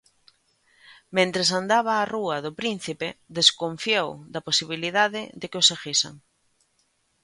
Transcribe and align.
Mentres 1.15 1.49
andaba 1.59 1.93
a 1.97 2.07
rúa 2.13 2.37
do 2.45 2.51
Príncipe, 2.61 3.07
desconfiou 3.37 4.07
da 4.33 4.45
posibilidade 4.47 5.21
de 5.39 5.45
que 5.51 5.59
o 5.61 5.67
seguisen. 5.71 6.13